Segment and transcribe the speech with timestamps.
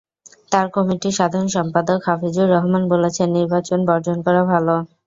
[0.51, 4.75] তাঁর কমিটির সাধারণ সম্পাদক হাফিজুর রহমান বলেছেন, নির্বাচন বর্জন করা ভালো।